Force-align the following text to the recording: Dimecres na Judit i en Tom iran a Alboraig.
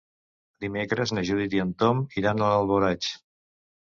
Dimecres 0.63 1.13
na 1.17 1.23
Judit 1.29 1.55
i 1.57 1.63
en 1.67 1.75
Tom 1.83 2.03
iran 2.23 2.43
a 2.47 2.51
Alboraig. 2.59 3.11